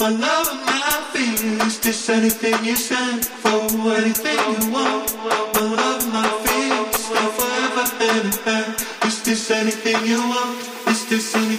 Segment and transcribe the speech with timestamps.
[0.00, 5.14] My love my fears, just anything you stand for, anything you want.
[5.52, 9.06] My love and my fears, stay forever hand in.
[9.06, 10.56] Is this anything you want?
[10.88, 11.49] Is this anything?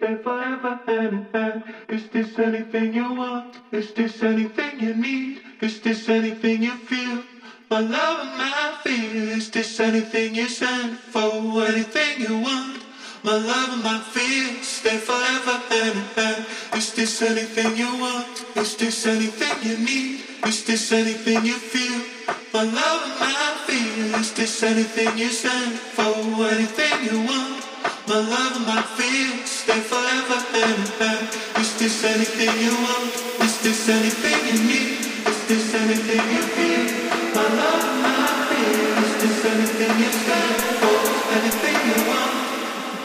[0.00, 1.62] if I ever had it had.
[1.88, 3.58] Is this anything you want?
[3.72, 5.40] Is this anything you need?
[5.60, 7.22] Is this anything you feel?
[7.70, 9.36] My love and my fear.
[9.36, 11.64] Is this anything you stand for?
[11.64, 12.82] Anything you want?
[13.22, 16.46] My love and my fear stay forever hand in hand.
[16.74, 18.44] Is this anything you want?
[18.56, 20.20] Is this anything you need?
[20.46, 22.19] Is this anything you feel?
[22.52, 26.14] My love and my fears, this anything you stand for,
[26.46, 27.58] anything you want.
[28.06, 31.60] My love and my fears, stay forever and ever.
[31.60, 33.10] Is this anything you want?
[33.42, 34.98] Is this anything you need?
[35.26, 36.86] Is this anything you feel?
[37.34, 40.98] My love and my fears, is this anything you stand for,
[41.34, 42.34] anything you want?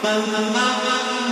[0.04, 1.25] My, love my, my.